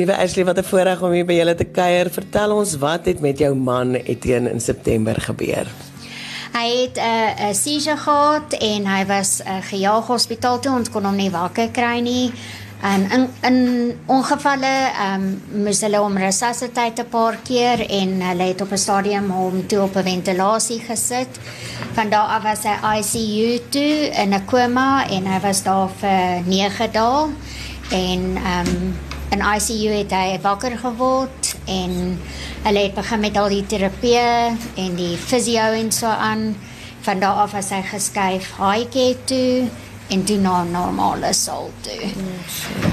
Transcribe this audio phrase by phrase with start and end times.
[0.00, 2.08] Liewe Ashley, wat 'n voorreg om hier by julle te kuier.
[2.10, 5.66] Vertel ons wat het met jou man Etienne in September gebeur?
[6.52, 10.72] Hy het 'n uh, 'n seizure gehad en hy was uh, gejaag hospitaal toe.
[10.72, 12.32] Ons kon hom nie wakker kry nie.
[12.82, 13.58] En in in
[14.06, 18.76] ongevalle ehm um, moes hulle hom resusciteer 'n paar keer en hulle het op 'n
[18.76, 21.38] stadium hom toe op 'n ventilasie gesit.
[21.92, 26.42] Van daar af was hy ICU toe in 'n koma en hy was daar vir
[26.46, 27.28] 9 dae
[27.90, 31.92] en ehm um, in ICU het hy wakker geword en
[32.64, 36.54] hulle het begin met al die terapie en die fisio en so aan.
[37.00, 39.68] Van daar af was hy geskuif Haitjie toe
[40.10, 42.10] en toe na normale sal toe.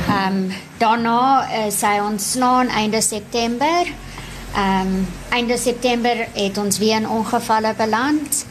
[0.07, 3.89] Ehm um, daarna is hy ontslaan einde September.
[4.53, 8.45] Ehm um, einde September het ons weer in ongevalle beland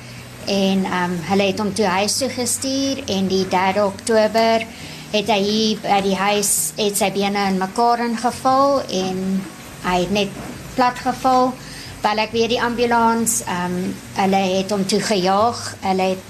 [0.46, 4.66] en ehm um, hulle het hom toe huis toe gestuur en die 3 Oktober
[5.12, 9.42] het hy hier by die huis het sy bene in mekaar ingeval en
[9.87, 10.28] hy het net
[10.74, 11.52] plat geval.
[12.02, 13.42] Bel ek weer die ambulans.
[13.47, 15.62] Ehm um, hulle het hom toe gejaag.
[15.80, 16.25] Hulle het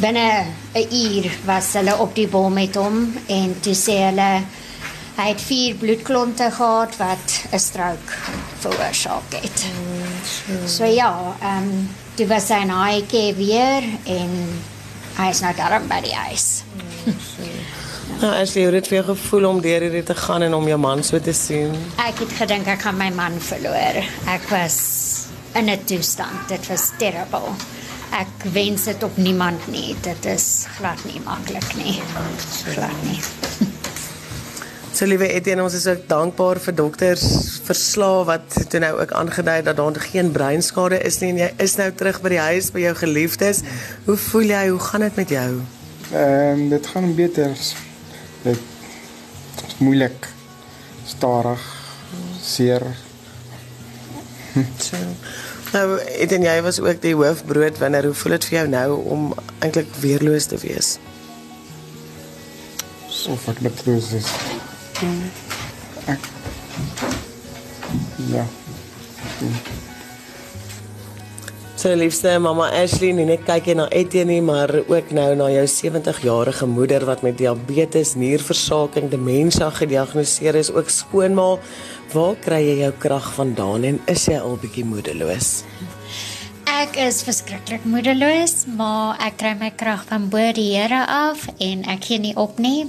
[0.00, 4.42] binne 'n uur was hulle op die bom met hom en toe sê hulle
[5.14, 8.08] hy het vier bloedklonte gehad wat 'n strook
[8.58, 9.64] veroorsaak het.
[9.64, 14.30] Mm, so ja, ehm um, dit was sy naaikie weer en
[15.16, 16.62] hy is nou daar by die huis.
[17.06, 17.14] Mm,
[18.20, 21.02] Nou, as jy het vir gevoel om deur hierdie te gaan en om jou man
[21.02, 21.72] so te sien.
[22.04, 24.02] Ek het gedink ek gaan my man verloor.
[24.30, 24.76] Ek was
[25.54, 26.48] in 'n toestand.
[26.48, 27.54] Dit was terrible.
[28.12, 29.96] Ek wens dit op niemand nie.
[30.00, 32.00] Dit is glad nie maklik nie.
[32.74, 33.20] Glad nie.
[34.94, 37.22] So liewe Etienne, ons is ook dankbaar vir dokters
[37.66, 41.74] verslae wat toe nou ook aangedui dat daar geen breinskade is nie en jy is
[41.80, 43.64] nou terug by die huis by jou geliefdes.
[44.06, 44.68] Hoe voel jy?
[44.68, 45.48] Hoe gaan dit met jou?
[46.12, 47.56] Ehm um, dit gaan beter
[48.42, 48.58] dit
[49.66, 50.28] is moeilik
[51.06, 51.60] stadig
[52.40, 52.82] seer.
[54.78, 54.96] So
[55.72, 59.24] nou het en jy was ook die hoofbroodwinner hoe voel dit vir jou nou om
[59.58, 60.98] eintlik weerloos te wees?
[63.08, 64.30] So wat met loos is.
[66.06, 66.30] Ek
[68.30, 68.46] ja
[71.84, 75.50] So liefste mamma Ashley, nie net kyk jy na Etienne nie, maar ook nou na
[75.52, 81.58] jou 70-jarige moeder wat met diabetes, nierversaking, demensie gediagnoseer is, ook skoonma.
[82.14, 85.50] Waar kry jy jou krag vandaan en is jy al bietjie moedeloos?
[86.72, 91.84] Ek is verskriklik moedeloos, maar ek kry my krag van bo die Here af en
[91.84, 92.86] ek gee nie op nie.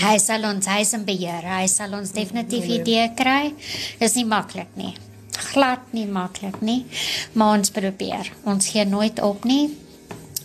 [0.00, 1.44] Hy sal ons huis en beheer.
[1.58, 3.52] Hy sal ons definitief idee kry.
[4.00, 4.94] Dis nie maklik nie
[5.38, 6.86] glad nie maklik nie,
[7.32, 8.32] maar ons probeer.
[8.44, 9.68] Ons gee nooit op nie.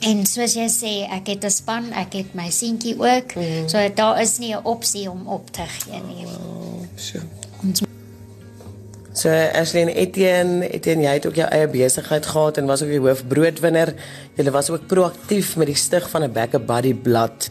[0.04, 3.36] En soos jy sê, ek het 'n span, ek het my seentjie ook.
[3.36, 3.70] Mm.
[3.70, 6.26] So daar is nie 'n opsie om op te gee nie.
[6.26, 7.20] Oh, so.
[9.24, 12.90] So Ashley en Etienne, Etienne, jy het ook jou eie besigheid gehad en was ook
[12.92, 13.94] die hoofbroodwinner.
[14.36, 17.48] Jy was ook proaktief met die stig van 'n Back a Buddy blad.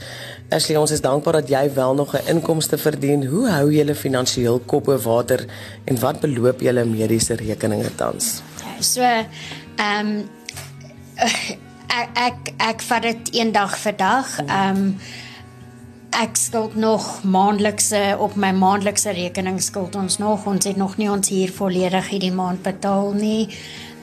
[0.50, 3.24] Ashley, ons is dankbaar dat jy wel nog 'n inkomste verdien.
[3.26, 5.46] Hoe hou jy julle finansiëel kop oor water
[5.84, 8.42] en wat beloop julle mediese rekeninge tans?
[8.60, 10.28] Ja, so ehm um,
[12.00, 14.38] ek ek ek vat dit een dag vir dag.
[14.46, 14.98] Ehm um,
[16.12, 20.46] ek skuld nog maandelikse op my maandelikse rekening skuld ons nog.
[20.46, 23.48] Ons het nog nie ons hier volledig hierdie maand betaal nie.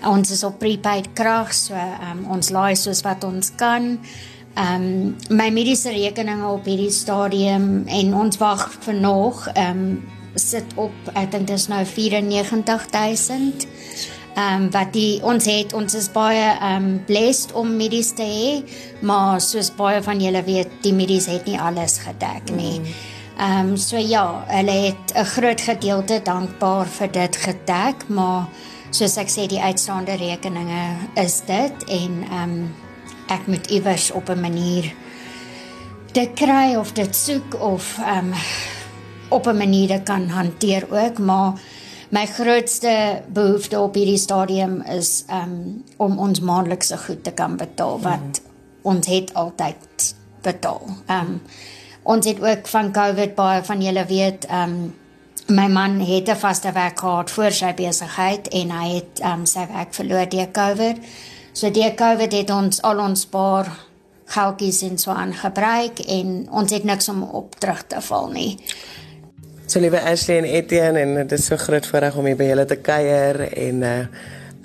[0.08, 3.98] Ons is op prepaid krag, so um, ons laai soos wat ons kan.
[4.59, 10.00] Ehm um, my mediese rekeninge op hierdie stadium en ons wag vir nog ehm um,
[10.36, 13.68] sit op ek dink dit is nou 94000.
[14.40, 18.24] Ehm um, wat die ons het ons is baie ehm um, blessed om medies te
[18.24, 18.52] hê,
[19.02, 22.80] maar soos baie van julle weet, die medies het nie alles gedek nie.
[22.80, 22.94] Mm.
[23.40, 28.48] Ehm um, so ja, hulle het 'n groot gedeelte dankbaar vir dit gedek, maar
[28.92, 30.84] soos ek sê die uitstaande rekeninge
[31.16, 32.76] is dit en ehm um,
[33.28, 34.94] ek moet iewers op 'n manier
[36.12, 38.34] dit kry of dit soek of ehm um,
[39.30, 41.54] op 'n manier dit kan hanteer ook maar
[42.10, 48.00] my grootste behoefte op hierdie stadium is um, om ons maandelikse goed te kan betaal
[48.02, 48.56] wat mm.
[48.82, 50.82] ons het altyd betaal.
[51.08, 51.42] Um
[52.10, 54.96] ons het ook van COVID baie van julle weet um
[55.50, 59.68] my man het 'n vaste werk gehad voor sy besigheid en hy het um sy
[59.68, 60.98] werk verloor deur COVID.
[61.54, 63.68] So die COVID het ons al ons paar
[64.26, 68.58] geldjies en so aangebruik en ons het niks om op terug te val nie.
[69.69, 72.63] So liewe Ashley en Etienne en dit is so groot voorreg om hier by julle
[72.66, 73.98] te kuier en uh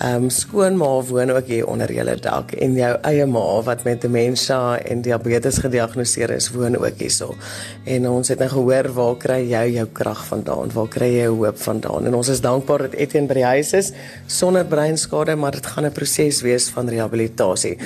[0.05, 4.57] um, skoonma woon ook hier onder julle dak en jou eie ma wat met demensie
[4.91, 7.37] en diabetes gediagnoseer is, woon ook hierso.
[7.85, 10.73] En ons het nou gehoor waar kry jy jou krag vandaan?
[10.73, 12.09] Waar kry jy hoop vandaan?
[12.09, 13.93] En ons is dankbaar dat Etienne by die huis is
[14.27, 17.77] sonder breinskade, maar dit gaan 'n proses wees van rehabilitasie.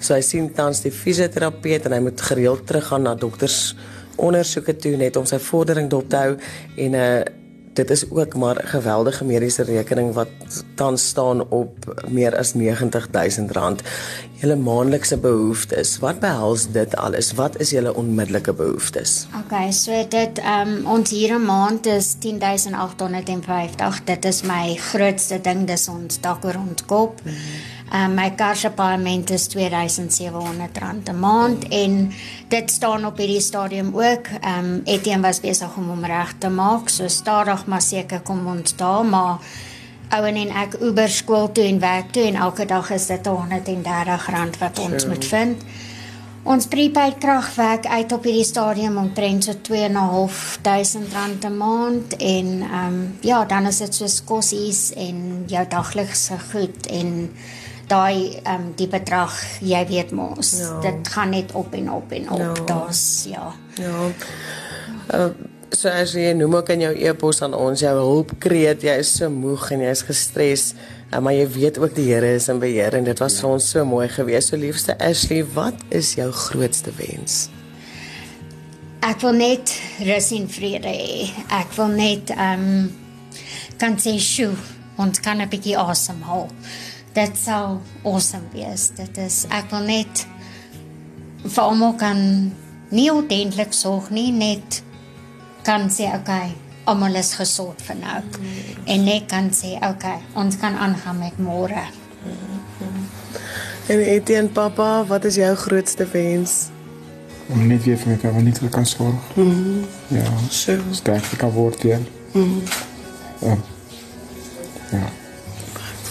[0.00, 3.74] So hy sien tans die fisioterapeut en hy moet gereeld teruggaan na dokters
[4.18, 6.36] ondersoeke toe net om sy vordering dop te hou
[6.76, 7.20] en 'n uh,
[7.78, 10.28] dit is ook maar 'n geweldige mediese rekening wat
[10.74, 13.82] tans staan op meer as R90000.
[14.40, 17.32] Julle maandelikse behoeftes, wat behels dit alles?
[17.32, 19.26] Wat is julle onmiddellike behoeftes?
[19.44, 24.04] Okay, so dit ehm um, ons hier 'n maand is 10850.
[24.04, 27.20] Dit is my grootste ding, dis ons dak oor ons kop.
[27.24, 27.77] Mm -hmm.
[27.92, 32.12] Um, my karspaaiement is R2700 'n maand en
[32.48, 34.26] dit staan op hierdie stadium ook.
[34.40, 38.46] Ehm um, Etienne was besig om hom reg te maak, so stadig maar seker kom
[38.46, 39.38] ons daar, maar
[40.08, 44.58] ouen en ek Uber skool toe en werk toe en elke dag is dit R130
[44.58, 45.08] wat ons sure.
[45.08, 45.62] moet vind.
[46.48, 52.86] Ons prepaid krag werk uit op hierdie stadium omtrent so 2.500 'n maand en ehm
[52.86, 57.30] um, ja, dan is dit so skossies en jou daglikse goed en
[57.88, 60.80] daai ehm um, die bedrag, jy weet mos, ja.
[60.80, 62.38] dit gaan net op en op en op.
[62.40, 62.64] Ja.
[62.64, 63.52] Daar's ja.
[63.74, 64.08] Ja.
[65.14, 65.30] Uh,
[65.70, 69.30] so as jy noem ook in jou e-pos aan ons jou hulpkreet, jy is so
[69.30, 70.74] moeg en jy is gestres,
[71.12, 73.40] uh, maar jy weet ook die Here is in beheer en dit was ja.
[73.40, 74.50] vir ons so mooi gewees.
[74.50, 77.48] So liefste Ashley, wat is jou grootste wens?
[79.06, 79.72] Ek wil net
[80.04, 81.28] rus en vrede hê.
[81.54, 82.88] Ek wil net ehm um,
[83.78, 84.56] kan sê sjoe,
[84.98, 86.48] ons kan 'n bietjie asemhaal.
[86.50, 88.90] Awesome dit sou awesome wees.
[88.96, 90.24] Dit is ek wil net
[91.44, 92.20] vir almal kan
[92.94, 94.82] nie ordentlik sorg nie, net
[95.66, 96.52] kan sê okay,
[96.88, 98.22] almal is gesond vir nou.
[98.24, 98.56] Mm.
[98.94, 101.84] En net kan sê okay, ons kan aangaan met môre.
[102.24, 103.06] Mm.
[103.88, 106.58] En Etienne papa, wat is jou grootste wens?
[107.48, 109.32] Om net weer vir my kan nie te kan sorg.
[109.36, 109.86] Mm.
[110.12, 112.04] Ja, so sterk kan word hier.
[112.32, 112.60] Mm.
[113.40, 113.56] Ja.
[114.92, 115.06] Ja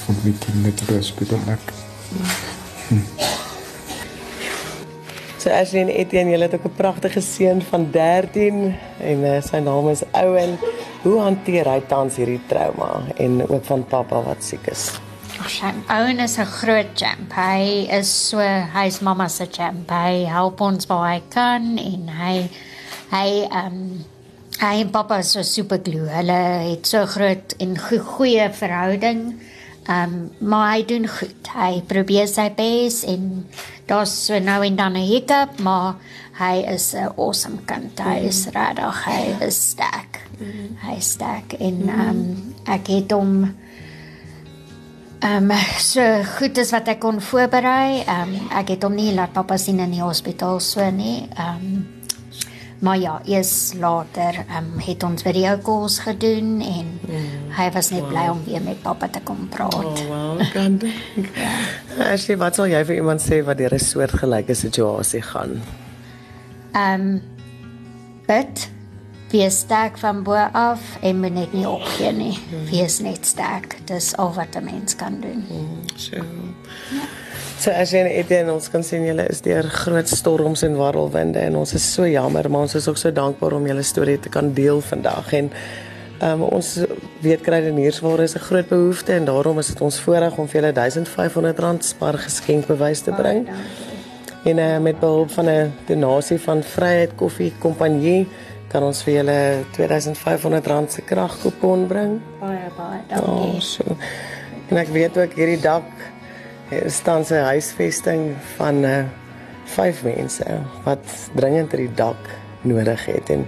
[0.07, 1.39] van die kinderen te bespelen.
[2.87, 2.95] Hm.
[5.47, 9.57] So Ashley en Etienne, julle het ook 'n pragtige seun van 13 en uh, sy
[9.57, 10.57] naam is Owen.
[11.01, 14.91] Hoe hanteer hy tans hierdie trauma en ook van pappa wat siek is?
[15.39, 17.31] Ag, sy Owen is 'n groot champ.
[17.31, 18.39] Hy is so
[18.73, 19.89] hy's mamma se champ.
[19.89, 22.49] Hy help ons waar hy kan en hy
[23.15, 24.05] hy ehm um,
[24.59, 26.09] hy en pappa is so super glue.
[26.09, 26.41] Hulle
[26.75, 27.77] het so groot en
[28.17, 29.39] goeie verhouding.
[29.87, 31.47] Ehm um, maar hy doen goed.
[31.55, 33.47] Hy probeer sy bes en
[33.87, 35.95] daar's so nou en dan 'n hiccup, maar
[36.39, 37.99] hy is 'n awesome kind.
[37.99, 38.27] Hy mm.
[38.27, 40.21] is regtig, hy is sterk.
[40.39, 40.77] Mm.
[40.81, 43.53] Hy is sterk en ehm um, ek het hom
[45.19, 48.03] ehm um, so goed as wat ek kon voorberei.
[48.05, 51.27] Ehm um, ek het hom nie laat pappa sien in die hospitaal so nie.
[51.35, 51.97] Ehm um,
[52.79, 57.53] Maar ja, eers later um, het ons video calls gedoen en mm.
[57.57, 58.09] hy was net wow.
[58.09, 59.73] bly om weer met pappa te kom praat.
[59.73, 61.31] Oh, wow, kan dink.
[61.33, 61.55] ja.
[61.99, 65.61] Ashley, wat sal jy vir iemand sê wat deur 'n soortgelyke situasie gaan?
[66.73, 67.21] Ehm um,
[68.27, 68.69] bid
[69.31, 72.39] wees sterk van bo af en moet net nie opgee nie.
[72.71, 73.77] Wees net sterk.
[73.85, 75.45] Dis al wat 'n mens kan doen.
[75.49, 76.15] Mm, so.
[76.15, 76.23] Ja.
[77.57, 81.39] So as jy net en ons kan sien julle is deur groot storms en warrelwinde
[81.39, 84.29] en ons is so jammer maar ons is ook so dankbaar om julle storie te
[84.29, 85.49] kan deel vandag en
[86.21, 86.79] um, ons
[87.21, 90.61] weet krydeniers waar is 'n groot behoefte en daarom is dit ons voorreg om vir
[90.61, 93.47] julle R1500 spar geskenkbewys te bring.
[94.43, 98.27] En uh, met behulp van 'n donasie van Vryheid Koffie Kompanjie
[98.67, 102.21] kan ons vir julle R2500 se kragkupon bring.
[102.39, 103.29] Baie baie dankie.
[103.29, 103.83] Oh, so.
[104.67, 105.87] En ek weet ook hierdie dak
[106.87, 109.03] staan 'n huisvesting van uh,
[109.65, 110.45] vyf mense
[110.83, 111.03] wat
[111.35, 113.45] dringend die dak nodig het en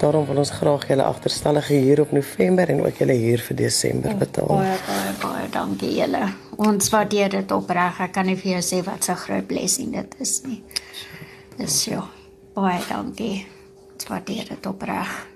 [0.00, 4.16] daarom wil ons graag julle agterstallige huur op November en ook julle huur vir Desember
[4.16, 4.50] betaal.
[4.50, 6.22] Baie baie baie dankie julle.
[6.56, 8.00] Ons waardeer dit opreg.
[8.00, 10.62] Ek kan nie vir jou sê wat 'n groot blessing dit is nie.
[11.58, 12.08] Dis so.
[12.54, 13.46] Baie dankie.
[13.94, 15.31] Ons waardeer dit opreg.